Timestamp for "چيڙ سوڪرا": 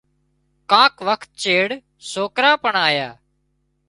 1.41-2.51